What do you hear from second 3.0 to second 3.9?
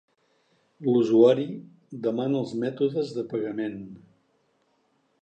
de pagament.